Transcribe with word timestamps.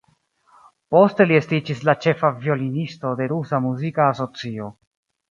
Poste 0.93 1.25
li 1.31 1.35
estiĝis 1.39 1.83
la 1.89 1.93
ĉefa 2.05 2.31
violonisto 2.45 3.11
de 3.19 3.27
Rusa 3.33 3.59
Muzika 3.67 4.07
Asocio. 4.15 4.71